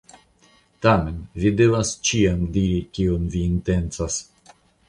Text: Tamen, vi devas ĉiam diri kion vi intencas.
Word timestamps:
Tamen, 0.85 1.19
vi 1.43 1.51
devas 1.59 1.93
ĉiam 2.11 2.43
diri 2.57 2.83
kion 2.99 3.31
vi 3.37 3.47
intencas. 3.53 4.21